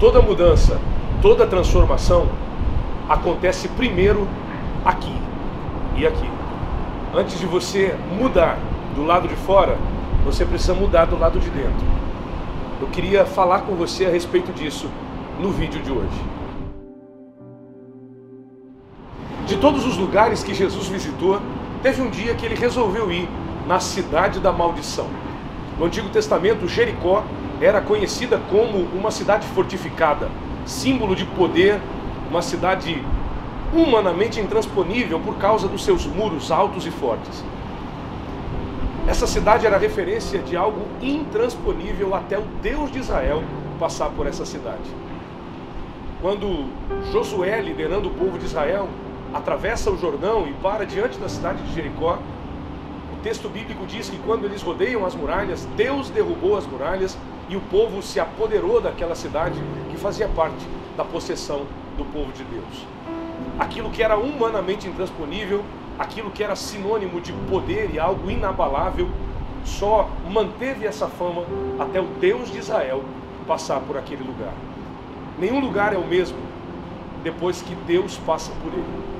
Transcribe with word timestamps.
Toda 0.00 0.22
mudança, 0.22 0.80
toda 1.20 1.44
transformação 1.44 2.28
acontece 3.08 3.66
primeiro 3.66 4.28
aqui 4.84 5.12
e 5.96 6.06
aqui. 6.06 6.30
Antes 7.12 7.36
de 7.40 7.46
você 7.46 7.96
mudar 8.16 8.60
do 8.94 9.04
lado 9.04 9.26
de 9.26 9.34
fora, 9.34 9.76
você 10.24 10.44
precisa 10.44 10.72
mudar 10.72 11.06
do 11.06 11.18
lado 11.18 11.40
de 11.40 11.50
dentro. 11.50 11.84
Eu 12.80 12.86
queria 12.86 13.26
falar 13.26 13.62
com 13.62 13.74
você 13.74 14.06
a 14.06 14.08
respeito 14.08 14.52
disso 14.52 14.88
no 15.40 15.50
vídeo 15.50 15.82
de 15.82 15.90
hoje. 15.90 16.24
De 19.48 19.56
todos 19.56 19.84
os 19.84 19.96
lugares 19.96 20.44
que 20.44 20.54
Jesus 20.54 20.86
visitou, 20.86 21.40
teve 21.82 22.00
um 22.02 22.10
dia 22.10 22.36
que 22.36 22.46
ele 22.46 22.54
resolveu 22.54 23.10
ir 23.10 23.28
na 23.66 23.80
cidade 23.80 24.38
da 24.38 24.52
maldição. 24.52 25.08
No 25.76 25.86
Antigo 25.86 26.08
Testamento, 26.08 26.68
Jericó 26.68 27.24
era 27.60 27.80
conhecida 27.80 28.40
como 28.50 28.78
uma 28.96 29.10
cidade 29.10 29.46
fortificada, 29.48 30.28
símbolo 30.64 31.16
de 31.16 31.24
poder, 31.24 31.80
uma 32.30 32.42
cidade 32.42 33.02
humanamente 33.72 34.40
intransponível 34.40 35.20
por 35.20 35.36
causa 35.36 35.68
dos 35.68 35.84
seus 35.84 36.06
muros 36.06 36.50
altos 36.50 36.86
e 36.86 36.90
fortes. 36.90 37.44
Essa 39.06 39.26
cidade 39.26 39.66
era 39.66 39.78
referência 39.78 40.38
de 40.40 40.56
algo 40.56 40.82
intransponível 41.00 42.14
até 42.14 42.38
o 42.38 42.42
Deus 42.62 42.90
de 42.90 42.98
Israel 42.98 43.42
passar 43.78 44.10
por 44.10 44.26
essa 44.26 44.44
cidade. 44.44 44.90
Quando 46.20 46.66
Josué, 47.10 47.60
liderando 47.60 48.08
o 48.08 48.14
povo 48.14 48.38
de 48.38 48.44
Israel, 48.44 48.88
atravessa 49.32 49.90
o 49.90 49.96
Jordão 49.96 50.46
e 50.46 50.52
para 50.54 50.84
diante 50.84 51.18
da 51.18 51.28
cidade 51.28 51.62
de 51.62 51.74
Jericó, 51.74 52.18
o 53.12 53.16
texto 53.22 53.48
bíblico 53.48 53.86
diz 53.86 54.10
que 54.10 54.18
quando 54.18 54.44
eles 54.44 54.62
rodeiam 54.62 55.06
as 55.06 55.14
muralhas, 55.14 55.66
Deus 55.76 56.10
derrubou 56.10 56.56
as 56.56 56.66
muralhas 56.66 57.16
e 57.48 57.56
o 57.56 57.60
povo 57.60 58.02
se 58.02 58.20
apoderou 58.20 58.80
daquela 58.80 59.14
cidade 59.14 59.60
que 59.90 59.96
fazia 59.96 60.28
parte 60.28 60.66
da 60.96 61.04
possessão 61.04 61.66
do 61.96 62.04
povo 62.04 62.32
de 62.32 62.44
Deus. 62.44 62.86
Aquilo 63.58 63.90
que 63.90 64.02
era 64.02 64.16
humanamente 64.16 64.86
intransponível, 64.86 65.64
aquilo 65.98 66.30
que 66.30 66.44
era 66.44 66.54
sinônimo 66.54 67.20
de 67.20 67.32
poder 67.50 67.90
e 67.92 67.98
algo 67.98 68.30
inabalável, 68.30 69.08
só 69.64 70.08
manteve 70.30 70.86
essa 70.86 71.08
fama 71.08 71.44
até 71.78 72.00
o 72.00 72.06
Deus 72.20 72.50
de 72.50 72.58
Israel 72.58 73.02
passar 73.46 73.80
por 73.80 73.96
aquele 73.96 74.22
lugar. 74.22 74.52
Nenhum 75.38 75.60
lugar 75.60 75.92
é 75.92 75.96
o 75.96 76.06
mesmo 76.06 76.38
depois 77.22 77.62
que 77.62 77.74
Deus 77.74 78.16
passa 78.18 78.52
por 78.62 78.72
ele. 78.72 79.18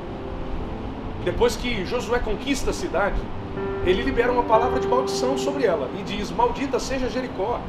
Depois 1.24 1.56
que 1.56 1.84
Josué 1.84 2.18
conquista 2.20 2.70
a 2.70 2.72
cidade, 2.72 3.20
ele 3.84 4.02
libera 4.02 4.32
uma 4.32 4.44
palavra 4.44 4.78
de 4.78 4.86
maldição 4.86 5.36
sobre 5.36 5.64
ela 5.64 5.90
e 5.98 6.02
diz: 6.02 6.30
Maldita 6.30 6.78
seja 6.78 7.10
Jericó, 7.10 7.60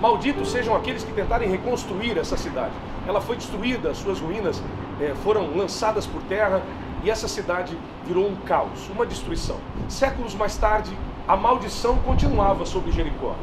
Malditos 0.00 0.50
sejam 0.50 0.74
aqueles 0.74 1.04
que 1.04 1.12
tentarem 1.12 1.48
reconstruir 1.48 2.18
essa 2.18 2.36
cidade. 2.36 2.72
Ela 3.06 3.20
foi 3.20 3.36
destruída, 3.36 3.94
suas 3.94 4.20
ruínas 4.20 4.62
é, 5.00 5.14
foram 5.22 5.56
lançadas 5.56 6.06
por 6.06 6.22
terra 6.22 6.62
e 7.02 7.10
essa 7.10 7.28
cidade 7.28 7.76
virou 8.06 8.26
um 8.26 8.36
caos, 8.36 8.88
uma 8.88 9.06
destruição. 9.06 9.56
Séculos 9.88 10.34
mais 10.34 10.56
tarde, 10.56 10.96
a 11.28 11.36
maldição 11.36 11.98
continuava 11.98 12.64
sobre 12.64 12.92
Jericó. 12.92 13.34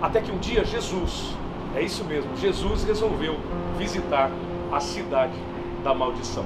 Até 0.00 0.20
que 0.20 0.30
um 0.30 0.38
dia 0.38 0.64
Jesus, 0.64 1.34
é 1.74 1.82
isso 1.82 2.04
mesmo, 2.04 2.36
Jesus 2.36 2.84
resolveu 2.84 3.38
visitar 3.78 4.30
a 4.72 4.80
cidade 4.80 5.38
da 5.82 5.94
maldição. 5.94 6.44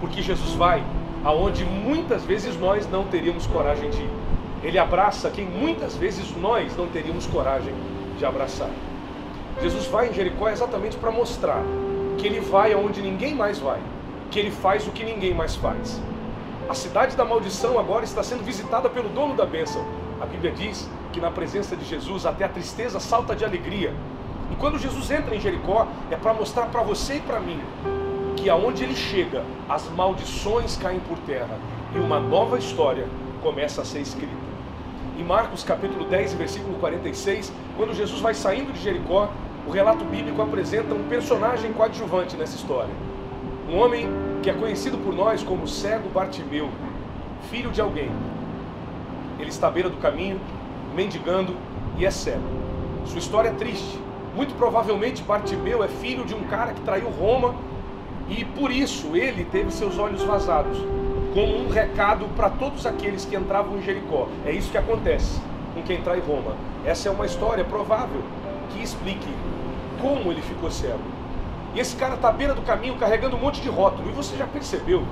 Porque 0.00 0.22
Jesus 0.22 0.54
vai 0.54 0.82
aonde 1.24 1.64
muitas 1.64 2.24
vezes 2.24 2.58
nós 2.58 2.88
não 2.90 3.04
teríamos 3.04 3.46
coragem 3.46 3.90
de 3.90 4.02
ir. 4.02 4.10
Ele 4.62 4.78
abraça 4.78 5.30
quem 5.30 5.46
muitas 5.46 5.96
vezes 5.96 6.34
nós 6.36 6.76
não 6.76 6.86
teríamos 6.86 7.26
coragem 7.26 7.74
de 7.74 7.99
abraçar. 8.24 8.70
Jesus 9.60 9.86
vai 9.86 10.08
em 10.08 10.14
Jericó 10.14 10.48
exatamente 10.48 10.96
para 10.96 11.10
mostrar 11.10 11.62
que 12.18 12.26
ele 12.26 12.40
vai 12.40 12.72
aonde 12.72 13.02
ninguém 13.02 13.34
mais 13.34 13.58
vai, 13.58 13.80
que 14.30 14.38
ele 14.38 14.50
faz 14.50 14.86
o 14.86 14.90
que 14.90 15.04
ninguém 15.04 15.34
mais 15.34 15.56
faz. 15.56 16.00
A 16.68 16.74
cidade 16.74 17.16
da 17.16 17.24
maldição 17.24 17.78
agora 17.78 18.04
está 18.04 18.22
sendo 18.22 18.44
visitada 18.44 18.88
pelo 18.88 19.08
dono 19.08 19.34
da 19.34 19.44
bênção. 19.44 19.84
A 20.20 20.26
Bíblia 20.26 20.52
diz 20.52 20.88
que 21.12 21.20
na 21.20 21.30
presença 21.30 21.76
de 21.76 21.84
Jesus 21.84 22.24
até 22.24 22.44
a 22.44 22.48
tristeza 22.48 23.00
salta 23.00 23.34
de 23.34 23.44
alegria. 23.44 23.92
E 24.50 24.56
quando 24.56 24.78
Jesus 24.78 25.10
entra 25.10 25.34
em 25.34 25.40
Jericó, 25.40 25.86
é 26.10 26.16
para 26.16 26.32
mostrar 26.32 26.66
para 26.66 26.82
você 26.82 27.16
e 27.16 27.20
para 27.20 27.40
mim 27.40 27.60
que 28.36 28.48
aonde 28.48 28.84
ele 28.84 28.96
chega, 28.96 29.44
as 29.68 29.88
maldições 29.90 30.76
caem 30.76 31.00
por 31.00 31.18
terra 31.18 31.58
e 31.94 31.98
uma 31.98 32.18
nova 32.18 32.58
história 32.58 33.06
começa 33.42 33.82
a 33.82 33.84
ser 33.84 34.00
escrita. 34.00 34.49
Em 35.20 35.22
Marcos 35.22 35.62
capítulo 35.62 36.06
10, 36.06 36.32
versículo 36.32 36.78
46, 36.78 37.52
quando 37.76 37.94
Jesus 37.94 38.22
vai 38.22 38.32
saindo 38.32 38.72
de 38.72 38.80
Jericó, 38.80 39.30
o 39.66 39.70
relato 39.70 40.02
bíblico 40.02 40.40
apresenta 40.40 40.94
um 40.94 41.06
personagem 41.10 41.74
coadjuvante 41.74 42.38
nessa 42.38 42.56
história. 42.56 42.88
Um 43.68 43.76
homem 43.76 44.08
que 44.42 44.48
é 44.48 44.54
conhecido 44.54 44.96
por 44.96 45.14
nós 45.14 45.42
como 45.42 45.68
cego 45.68 46.08
Bartimeu, 46.08 46.70
filho 47.50 47.70
de 47.70 47.82
alguém. 47.82 48.10
Ele 49.38 49.50
está 49.50 49.68
à 49.68 49.70
beira 49.70 49.90
do 49.90 49.98
caminho, 49.98 50.40
mendigando 50.96 51.54
e 51.98 52.06
é 52.06 52.10
cego. 52.10 52.40
Sua 53.04 53.18
história 53.18 53.50
é 53.50 53.52
triste. 53.52 53.98
Muito 54.34 54.54
provavelmente 54.54 55.22
Bartimeu 55.22 55.84
é 55.84 55.88
filho 55.88 56.24
de 56.24 56.34
um 56.34 56.44
cara 56.44 56.72
que 56.72 56.80
traiu 56.80 57.10
Roma 57.10 57.54
e 58.26 58.42
por 58.42 58.72
isso 58.72 59.14
ele 59.14 59.44
teve 59.44 59.70
seus 59.70 59.98
olhos 59.98 60.22
vazados, 60.22 60.78
como 61.32 61.64
um 61.64 61.68
recado 61.68 62.26
para 62.36 62.50
todos 62.50 62.86
aqueles 62.86 63.24
que 63.24 63.36
entravam 63.36 63.78
em 63.78 63.82
Jericó. 63.82 64.28
É 64.44 64.52
isso 64.52 64.70
que 64.70 64.78
acontece 64.78 65.40
com 65.74 65.82
quem 65.82 66.02
trai 66.02 66.20
Roma. 66.20 66.56
Essa 66.84 67.08
é 67.08 67.12
uma 67.12 67.26
história 67.26 67.64
provável 67.64 68.22
que 68.70 68.82
explique 68.82 69.28
como 70.00 70.32
ele 70.32 70.42
ficou 70.42 70.70
cego. 70.70 70.98
E 71.74 71.78
esse 71.78 71.94
cara 71.94 72.14
está 72.14 72.28
à 72.28 72.32
beira 72.32 72.54
do 72.54 72.62
caminho 72.62 72.96
carregando 72.96 73.36
um 73.36 73.40
monte 73.40 73.60
de 73.60 73.68
rótulo. 73.68 74.08
E 74.08 74.12
você 74.12 74.36
já 74.36 74.46
percebeu 74.46 75.04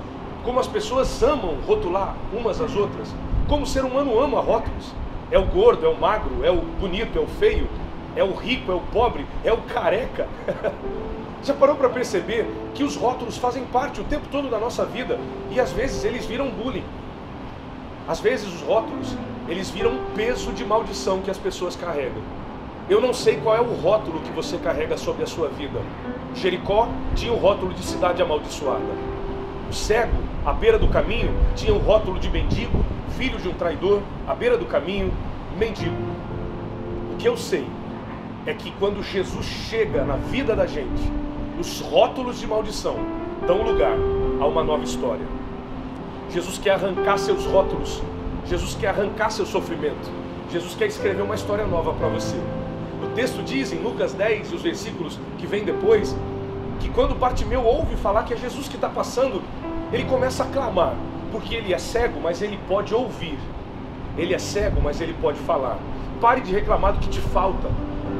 como 0.44 0.58
as 0.58 0.66
pessoas 0.66 1.22
amam 1.22 1.56
rotular 1.66 2.16
umas 2.32 2.60
às 2.60 2.74
outras? 2.74 3.14
Como 3.48 3.62
o 3.62 3.66
ser 3.66 3.84
humano 3.84 4.18
ama 4.20 4.40
rótulos? 4.40 4.92
É 5.30 5.38
o 5.38 5.44
gordo, 5.44 5.86
é 5.86 5.88
o 5.88 5.98
magro, 5.98 6.44
é 6.44 6.50
o 6.50 6.62
bonito, 6.80 7.18
é 7.18 7.20
o 7.20 7.26
feio, 7.26 7.68
é 8.16 8.24
o 8.24 8.32
rico, 8.32 8.72
é 8.72 8.74
o 8.74 8.80
pobre, 8.80 9.26
é 9.44 9.52
o 9.52 9.58
careca. 9.58 10.26
Já 11.42 11.54
parou 11.54 11.76
para 11.76 11.88
perceber 11.88 12.46
que 12.74 12.82
os 12.82 12.96
rótulos 12.96 13.36
fazem 13.36 13.64
parte 13.66 14.00
o 14.00 14.04
tempo 14.04 14.26
todo 14.30 14.50
da 14.50 14.58
nossa 14.58 14.84
vida 14.84 15.18
e 15.50 15.60
às 15.60 15.72
vezes 15.72 16.04
eles 16.04 16.26
viram 16.26 16.50
bullying. 16.50 16.84
Às 18.08 18.20
vezes 18.20 18.46
os 18.46 18.60
rótulos, 18.62 19.16
eles 19.48 19.70
viram 19.70 19.92
um 19.92 20.04
peso 20.16 20.52
de 20.52 20.64
maldição 20.64 21.20
que 21.20 21.30
as 21.30 21.38
pessoas 21.38 21.76
carregam. 21.76 22.22
Eu 22.88 23.00
não 23.02 23.12
sei 23.12 23.36
qual 23.36 23.54
é 23.54 23.60
o 23.60 23.74
rótulo 23.74 24.20
que 24.20 24.30
você 24.30 24.56
carrega 24.56 24.96
sobre 24.96 25.22
a 25.22 25.26
sua 25.26 25.48
vida. 25.48 25.78
Jericó 26.34 26.88
tinha 27.14 27.32
o 27.32 27.36
rótulo 27.36 27.74
de 27.74 27.84
cidade 27.84 28.22
amaldiçoada. 28.22 28.82
O 29.68 29.72
cego, 29.72 30.16
à 30.44 30.54
beira 30.54 30.78
do 30.78 30.88
caminho, 30.88 31.30
tinha 31.54 31.74
o 31.74 31.78
rótulo 31.78 32.18
de 32.18 32.30
mendigo, 32.30 32.82
filho 33.18 33.38
de 33.38 33.48
um 33.48 33.52
traidor, 33.52 34.00
à 34.26 34.34
beira 34.34 34.56
do 34.56 34.64
caminho, 34.64 35.12
mendigo. 35.58 35.96
O 37.12 37.16
que 37.18 37.28
eu 37.28 37.36
sei 37.36 37.66
é 38.46 38.54
que 38.54 38.70
quando 38.78 39.02
Jesus 39.02 39.44
chega 39.44 40.04
na 40.04 40.16
vida 40.16 40.56
da 40.56 40.66
gente, 40.66 41.12
os 41.58 41.80
rótulos 41.80 42.38
de 42.38 42.46
maldição 42.46 42.94
dão 43.46 43.62
lugar 43.62 43.96
a 44.40 44.46
uma 44.46 44.62
nova 44.62 44.84
história. 44.84 45.26
Jesus 46.30 46.56
quer 46.56 46.72
arrancar 46.72 47.18
seus 47.18 47.46
rótulos, 47.46 48.00
Jesus 48.46 48.76
quer 48.76 48.88
arrancar 48.88 49.30
seu 49.30 49.44
sofrimento, 49.44 50.08
Jesus 50.52 50.74
quer 50.74 50.86
escrever 50.86 51.22
uma 51.22 51.34
história 51.34 51.66
nova 51.66 51.92
para 51.92 52.06
você. 52.08 52.36
O 53.02 53.08
texto 53.14 53.42
diz 53.42 53.72
em 53.72 53.78
Lucas 53.78 54.12
10 54.14 54.52
e 54.52 54.54
os 54.54 54.62
versículos 54.62 55.18
que 55.36 55.46
vem 55.46 55.64
depois, 55.64 56.16
que 56.78 56.88
quando 56.90 57.14
Bartimeu 57.14 57.64
ouve 57.64 57.96
falar 57.96 58.22
que 58.22 58.34
é 58.34 58.36
Jesus 58.36 58.68
que 58.68 58.76
está 58.76 58.88
passando, 58.88 59.42
ele 59.92 60.04
começa 60.04 60.44
a 60.44 60.46
clamar, 60.46 60.94
porque 61.32 61.56
ele 61.56 61.74
é 61.74 61.78
cego, 61.78 62.20
mas 62.20 62.40
ele 62.40 62.58
pode 62.68 62.94
ouvir. 62.94 63.38
Ele 64.16 64.34
é 64.34 64.38
cego, 64.38 64.80
mas 64.80 65.00
ele 65.00 65.14
pode 65.20 65.38
falar. 65.40 65.78
Pare 66.20 66.40
de 66.40 66.52
reclamar 66.52 66.92
do 66.92 67.00
que 67.00 67.08
te 67.08 67.20
falta. 67.20 67.68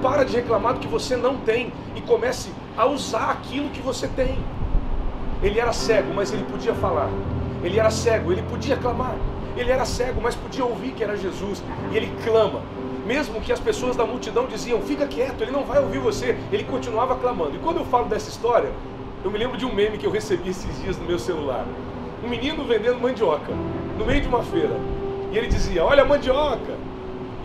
Para 0.03 0.25
de 0.25 0.35
reclamar 0.35 0.75
do 0.75 0.81
que 0.81 0.87
você 0.87 1.17
não 1.17 1.37
tem 1.39 1.73
e 1.95 2.01
comece 2.01 2.51
a 2.79 2.87
usar 2.87 3.33
aquilo 3.33 3.69
que 3.71 3.83
você 3.83 4.09
tem. 4.09 4.39
Ele 5.43 5.61
era 5.61 5.73
cego, 5.73 6.15
mas 6.15 6.33
ele 6.33 6.45
podia 6.45 6.75
falar. 6.75 7.11
Ele 7.63 7.79
era 7.79 7.91
cego, 7.91 8.33
ele 8.33 8.43
podia 8.43 8.77
clamar. 8.77 9.17
Ele 9.57 9.71
era 9.71 9.85
cego, 9.85 10.21
mas 10.23 10.35
podia 10.35 10.65
ouvir 10.65 10.93
que 10.93 11.03
era 11.03 11.17
Jesus. 11.17 11.63
E 11.93 11.97
ele 11.97 12.11
clama 12.25 12.63
mesmo 13.09 13.41
que 13.41 13.51
as 13.51 13.59
pessoas 13.59 13.97
da 13.97 14.05
multidão 14.05 14.45
diziam, 14.45 14.83
fica 14.83 15.07
quieto, 15.07 15.41
ele 15.41 15.51
não 15.51 15.65
vai 15.65 15.79
ouvir 15.79 15.99
você, 15.99 16.37
ele 16.53 16.63
continuava 16.65 17.17
clamando. 17.17 17.57
E 17.57 17.59
quando 17.59 17.79
eu 17.79 17.85
falo 17.87 18.05
dessa 18.05 18.29
história, 18.29 18.71
eu 19.25 19.31
me 19.31 19.39
lembro 19.39 19.57
de 19.57 19.65
um 19.65 19.75
meme 19.75 19.97
que 19.97 20.07
eu 20.07 20.11
recebi 20.11 20.51
esses 20.51 20.79
dias 20.83 20.99
no 20.99 21.07
meu 21.07 21.19
celular. 21.19 21.65
Um 22.23 22.29
menino 22.29 22.65
vendendo 22.65 23.01
mandioca, 23.01 23.51
no 23.97 24.05
meio 24.05 24.21
de 24.21 24.29
uma 24.29 24.43
feira. 24.43 24.77
E 25.33 25.39
ele 25.39 25.47
dizia, 25.47 25.83
olha 25.83 26.03
a 26.03 26.07
mandioca. 26.07 26.77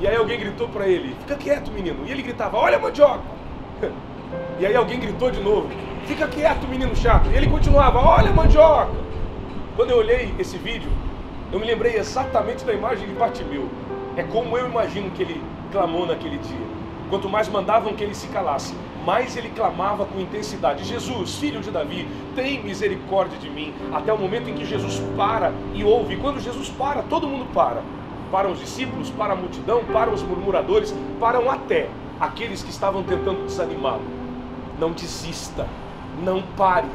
E 0.01 0.07
aí 0.07 0.17
alguém 0.17 0.37
gritou 0.37 0.67
para 0.67 0.85
ele, 0.85 1.15
fica 1.21 1.35
quieto 1.35 1.71
menino. 1.71 2.05
E 2.05 2.11
ele 2.11 2.23
gritava, 2.23 2.57
olha 2.57 2.75
a 2.75 2.79
mandioca. 2.79 3.23
E 4.59 4.65
aí 4.65 4.75
alguém 4.75 4.99
gritou 4.99 5.31
de 5.31 5.41
novo, 5.41 5.69
fica 6.05 6.27
quieto 6.27 6.67
menino 6.67 6.95
chato. 6.95 7.29
E 7.29 7.35
ele 7.35 7.47
continuava, 7.47 7.99
olha 7.99 8.31
mandioca. 8.31 8.91
Quando 9.75 9.89
eu 9.89 9.97
olhei 9.97 10.33
esse 10.37 10.57
vídeo, 10.57 10.89
eu 11.51 11.59
me 11.59 11.65
lembrei 11.65 11.95
exatamente 11.97 12.63
da 12.63 12.73
imagem 12.73 13.07
de 13.07 13.13
Bartimeu. 13.13 13.67
É 14.15 14.23
como 14.23 14.57
eu 14.57 14.67
imagino 14.67 15.09
que 15.11 15.23
ele 15.23 15.43
clamou 15.71 16.05
naquele 16.05 16.37
dia. 16.37 16.67
Quanto 17.09 17.27
mais 17.27 17.49
mandavam 17.49 17.93
que 17.93 18.03
ele 18.03 18.15
se 18.15 18.27
calasse, 18.27 18.75
mais 19.05 19.35
ele 19.35 19.49
clamava 19.49 20.05
com 20.05 20.19
intensidade: 20.19 20.83
Jesus, 20.83 21.35
filho 21.37 21.61
de 21.61 21.71
Davi, 21.71 22.07
tem 22.35 22.63
misericórdia 22.63 23.37
de 23.37 23.49
mim. 23.49 23.73
Até 23.91 24.13
o 24.13 24.17
momento 24.17 24.49
em 24.49 24.53
que 24.53 24.65
Jesus 24.65 25.01
para 25.17 25.51
e 25.73 25.83
ouve. 25.83 26.13
E 26.13 26.17
quando 26.17 26.39
Jesus 26.39 26.69
para, 26.69 27.03
todo 27.03 27.27
mundo 27.27 27.45
para. 27.53 27.81
Para 28.31 28.47
os 28.47 28.59
discípulos, 28.59 29.09
para 29.11 29.33
a 29.33 29.35
multidão, 29.35 29.83
para 29.85 30.09
os 30.09 30.23
murmuradores, 30.23 30.95
param 31.19 31.51
até 31.51 31.87
aqueles 32.19 32.63
que 32.63 32.71
estavam 32.71 33.03
tentando 33.03 33.45
desanimá-lo. 33.45 34.22
Não 34.79 34.91
desista, 34.91 35.67
não 36.23 36.41
pare. 36.57 36.87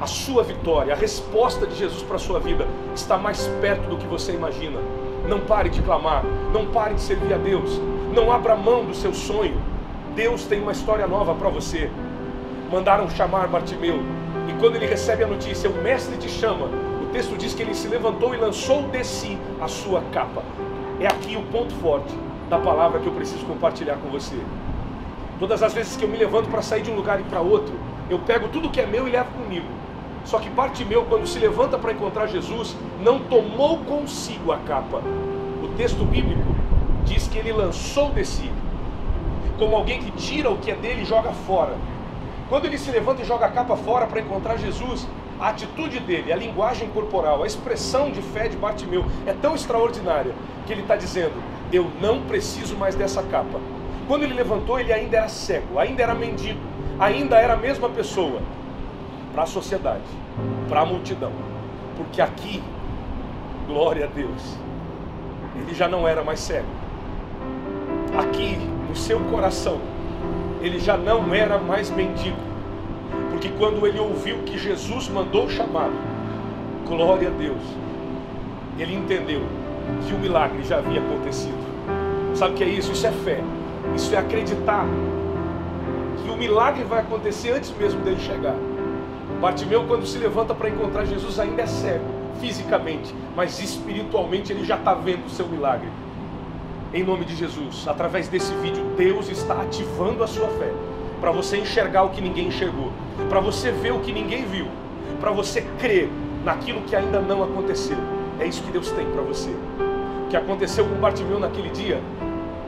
A 0.00 0.06
sua 0.06 0.42
vitória, 0.42 0.92
a 0.92 0.96
resposta 0.96 1.64
de 1.64 1.76
Jesus 1.76 2.02
para 2.02 2.16
a 2.16 2.18
sua 2.18 2.40
vida 2.40 2.66
está 2.94 3.16
mais 3.16 3.46
perto 3.60 3.88
do 3.88 3.96
que 3.96 4.06
você 4.06 4.32
imagina. 4.32 4.80
Não 5.28 5.38
pare 5.40 5.70
de 5.70 5.80
clamar, 5.80 6.24
não 6.52 6.66
pare 6.66 6.94
de 6.94 7.00
servir 7.00 7.32
a 7.32 7.38
Deus, 7.38 7.80
não 8.12 8.32
abra 8.32 8.56
mão 8.56 8.84
do 8.84 8.94
seu 8.94 9.14
sonho. 9.14 9.60
Deus 10.16 10.44
tem 10.44 10.60
uma 10.60 10.72
história 10.72 11.06
nova 11.06 11.34
para 11.34 11.48
você. 11.48 11.88
Mandaram 12.70 13.08
chamar 13.10 13.46
Bartimeu, 13.46 14.00
e 14.48 14.52
quando 14.58 14.76
ele 14.76 14.86
recebe 14.86 15.22
a 15.22 15.26
notícia, 15.28 15.70
o 15.70 15.82
mestre 15.82 16.16
te 16.16 16.28
chama. 16.28 16.66
O 16.66 17.06
texto 17.12 17.36
diz 17.36 17.54
que 17.54 17.62
ele 17.62 17.74
se 17.74 17.86
levantou 17.86 18.34
e 18.34 18.38
lançou 18.38 18.82
de 18.88 19.04
si 19.04 19.38
a 19.60 19.68
sua 19.68 20.02
capa. 20.12 20.42
É 20.98 21.06
aqui 21.06 21.36
o 21.36 21.42
ponto 21.42 21.72
forte 21.74 22.12
da 22.50 22.58
palavra 22.58 22.98
que 22.98 23.06
eu 23.06 23.12
preciso 23.12 23.46
compartilhar 23.46 23.96
com 23.96 24.08
você. 24.08 24.36
Todas 25.42 25.60
as 25.60 25.74
vezes 25.74 25.96
que 25.96 26.04
eu 26.04 26.08
me 26.08 26.16
levanto 26.16 26.48
para 26.48 26.62
sair 26.62 26.82
de 26.82 26.90
um 26.92 26.94
lugar 26.94 27.18
e 27.18 27.24
para 27.24 27.40
outro, 27.40 27.74
eu 28.08 28.16
pego 28.20 28.46
tudo 28.46 28.70
que 28.70 28.80
é 28.80 28.86
meu 28.86 29.08
e 29.08 29.10
levo 29.10 29.32
comigo. 29.32 29.66
Só 30.24 30.38
que 30.38 30.48
Bartimeu, 30.48 31.04
quando 31.08 31.26
se 31.26 31.36
levanta 31.40 31.76
para 31.76 31.90
encontrar 31.90 32.28
Jesus, 32.28 32.76
não 33.00 33.18
tomou 33.18 33.78
consigo 33.78 34.52
a 34.52 34.58
capa. 34.58 35.02
O 35.60 35.66
texto 35.76 36.04
bíblico 36.04 36.44
diz 37.04 37.26
que 37.26 37.38
ele 37.38 37.52
lançou 37.52 38.10
de 38.10 38.24
si, 38.24 38.48
como 39.58 39.74
alguém 39.74 40.00
que 40.00 40.12
tira 40.12 40.48
o 40.48 40.58
que 40.58 40.70
é 40.70 40.76
dele 40.76 41.02
e 41.02 41.04
joga 41.04 41.32
fora. 41.32 41.74
Quando 42.48 42.66
ele 42.66 42.78
se 42.78 42.92
levanta 42.92 43.22
e 43.22 43.24
joga 43.24 43.46
a 43.46 43.50
capa 43.50 43.74
fora 43.74 44.06
para 44.06 44.20
encontrar 44.20 44.58
Jesus, 44.58 45.08
a 45.40 45.48
atitude 45.48 45.98
dele, 45.98 46.32
a 46.32 46.36
linguagem 46.36 46.88
corporal, 46.90 47.42
a 47.42 47.48
expressão 47.48 48.12
de 48.12 48.22
fé 48.22 48.46
de 48.46 48.56
Bartimeu 48.56 49.04
é 49.26 49.32
tão 49.32 49.56
extraordinária 49.56 50.36
que 50.68 50.72
ele 50.72 50.82
está 50.82 50.94
dizendo: 50.94 51.34
Eu 51.72 51.90
não 52.00 52.22
preciso 52.22 52.76
mais 52.76 52.94
dessa 52.94 53.24
capa. 53.24 53.58
Quando 54.06 54.24
ele 54.24 54.34
levantou, 54.34 54.78
ele 54.78 54.92
ainda 54.92 55.16
era 55.18 55.28
cego, 55.28 55.78
ainda 55.78 56.02
era 56.02 56.14
mendigo, 56.14 56.60
ainda 56.98 57.36
era 57.36 57.54
a 57.54 57.56
mesma 57.56 57.88
pessoa 57.88 58.40
para 59.32 59.44
a 59.44 59.46
sociedade, 59.46 60.02
para 60.68 60.80
a 60.80 60.86
multidão. 60.86 61.32
Porque 61.96 62.20
aqui, 62.20 62.62
glória 63.66 64.04
a 64.04 64.08
Deus, 64.08 64.56
ele 65.56 65.74
já 65.74 65.88
não 65.88 66.06
era 66.06 66.22
mais 66.22 66.40
cego. 66.40 66.66
Aqui, 68.18 68.56
no 68.88 68.96
seu 68.96 69.20
coração, 69.20 69.80
ele 70.60 70.78
já 70.78 70.96
não 70.96 71.34
era 71.34 71.58
mais 71.58 71.90
mendigo. 71.90 72.36
Porque 73.30 73.48
quando 73.58 73.86
ele 73.86 73.98
ouviu 73.98 74.38
que 74.42 74.58
Jesus 74.58 75.08
mandou 75.08 75.48
chamá-lo, 75.48 75.96
glória 76.86 77.28
a 77.28 77.30
Deus, 77.30 77.62
ele 78.78 78.94
entendeu 78.94 79.42
que 80.06 80.14
o 80.14 80.18
milagre 80.18 80.62
já 80.62 80.78
havia 80.78 81.00
acontecido. 81.00 81.62
Sabe 82.34 82.54
o 82.54 82.56
que 82.56 82.64
é 82.64 82.68
isso? 82.68 82.92
Isso 82.92 83.06
é 83.06 83.12
fé. 83.12 83.42
Isso 83.94 84.14
é 84.14 84.18
acreditar 84.18 84.86
que 86.22 86.30
o 86.30 86.36
milagre 86.36 86.84
vai 86.84 87.00
acontecer 87.00 87.52
antes 87.52 87.72
mesmo 87.76 88.00
dele 88.00 88.20
chegar. 88.20 88.56
Bartimeu, 89.40 89.84
quando 89.86 90.06
se 90.06 90.18
levanta 90.18 90.54
para 90.54 90.68
encontrar 90.68 91.04
Jesus, 91.04 91.38
ainda 91.38 91.62
é 91.62 91.66
cego, 91.66 92.04
fisicamente, 92.40 93.14
mas 93.36 93.58
espiritualmente 93.58 94.52
ele 94.52 94.64
já 94.64 94.76
está 94.76 94.94
vendo 94.94 95.26
o 95.26 95.30
seu 95.30 95.46
milagre. 95.46 95.88
Em 96.94 97.02
nome 97.02 97.24
de 97.24 97.34
Jesus, 97.34 97.86
através 97.88 98.28
desse 98.28 98.52
vídeo, 98.54 98.84
Deus 98.96 99.28
está 99.28 99.60
ativando 99.62 100.22
a 100.22 100.26
sua 100.26 100.48
fé 100.48 100.70
para 101.20 101.30
você 101.30 101.56
enxergar 101.56 102.02
o 102.02 102.10
que 102.10 102.20
ninguém 102.20 102.48
enxergou, 102.48 102.92
para 103.28 103.40
você 103.40 103.70
ver 103.70 103.92
o 103.92 104.00
que 104.00 104.12
ninguém 104.12 104.44
viu, 104.44 104.66
para 105.20 105.30
você 105.30 105.62
crer 105.78 106.10
naquilo 106.44 106.82
que 106.82 106.96
ainda 106.96 107.20
não 107.20 107.42
aconteceu. 107.42 107.96
É 108.40 108.46
isso 108.46 108.62
que 108.62 108.72
Deus 108.72 108.90
tem 108.90 109.06
para 109.06 109.22
você. 109.22 109.50
O 109.50 110.28
que 110.28 110.36
aconteceu 110.36 110.84
com 110.84 110.94
Bartimeu 110.96 111.38
naquele 111.38 111.70
dia 111.70 112.00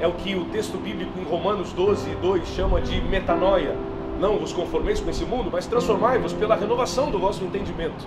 é 0.00 0.06
o 0.06 0.12
que 0.12 0.34
o 0.34 0.44
texto 0.46 0.76
bíblico 0.78 1.18
em 1.18 1.24
Romanos 1.24 1.72
12, 1.72 2.14
2 2.16 2.48
chama 2.48 2.80
de 2.80 3.00
metanoia, 3.00 3.76
não 4.20 4.38
vos 4.38 4.52
conformeis 4.52 5.00
com 5.00 5.10
esse 5.10 5.24
mundo, 5.24 5.50
mas 5.52 5.66
transformai-vos 5.66 6.32
pela 6.32 6.56
renovação 6.56 7.10
do 7.10 7.18
vosso 7.18 7.44
entendimento. 7.44 8.06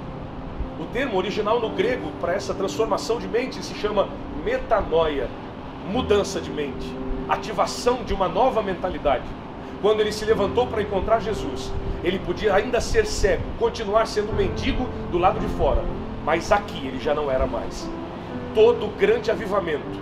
O 0.80 0.86
termo 0.86 1.18
original 1.18 1.60
no 1.60 1.70
grego 1.70 2.12
para 2.22 2.34
essa 2.34 2.54
transformação 2.54 3.20
de 3.20 3.28
mente 3.28 3.64
se 3.64 3.74
chama 3.76 4.08
metanoia, 4.44 5.30
mudança 5.92 6.40
de 6.40 6.52
mente, 6.52 6.88
ativação 7.28 8.04
de 8.04 8.14
uma 8.14 8.28
nova 8.28 8.62
mentalidade. 8.62 9.26
Quando 9.82 10.00
ele 10.00 10.12
se 10.12 10.26
levantou 10.26 10.68
para 10.68 10.82
encontrar 10.82 11.20
Jesus, 11.20 11.72
ele 12.04 12.20
podia 12.20 12.54
ainda 12.54 12.80
ser 12.80 13.06
cego, 13.06 13.44
continuar 13.60 14.08
sendo 14.08 14.34
mendigo 14.34 14.88
do 15.12 15.18
lado 15.18 15.40
de 15.40 15.48
fora, 15.56 15.84
mas 16.24 16.52
aqui 16.52 16.88
ele 16.88 17.00
já 17.00 17.14
não 17.14 17.30
era 17.30 17.46
mais. 17.46 17.90
Todo 18.54 18.96
grande 18.98 19.30
avivamento 19.30 20.00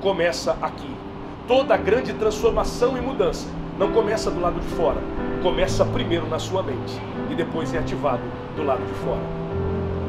começa 0.00 0.56
aqui. 0.60 1.05
Toda 1.46 1.76
grande 1.76 2.12
transformação 2.12 2.96
e 2.96 3.00
mudança 3.00 3.46
não 3.78 3.92
começa 3.92 4.32
do 4.32 4.40
lado 4.40 4.58
de 4.58 4.66
fora, 4.74 5.00
começa 5.44 5.84
primeiro 5.84 6.26
na 6.28 6.40
sua 6.40 6.60
mente 6.60 7.00
e 7.30 7.36
depois 7.36 7.72
é 7.72 7.78
ativado 7.78 8.22
do 8.56 8.64
lado 8.64 8.84
de 8.84 8.92
fora. 8.94 9.20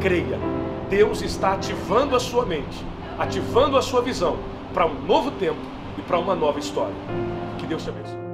Creia, 0.01 0.39
Deus 0.89 1.21
está 1.21 1.53
ativando 1.53 2.15
a 2.15 2.19
sua 2.19 2.43
mente, 2.43 2.83
ativando 3.19 3.77
a 3.77 3.83
sua 3.83 4.01
visão 4.01 4.37
para 4.73 4.87
um 4.87 4.99
novo 5.05 5.29
tempo 5.31 5.59
e 5.95 6.01
para 6.01 6.17
uma 6.17 6.33
nova 6.33 6.57
história. 6.57 6.95
Que 7.59 7.67
Deus 7.67 7.83
te 7.83 7.89
abençoe. 7.89 8.26